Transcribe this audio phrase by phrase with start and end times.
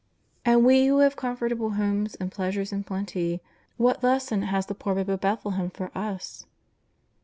[0.43, 3.39] And we who have comfortable homes, and pleasures in plenty,
[3.77, 6.47] what lesson has the poor Babe of Bethlehem for us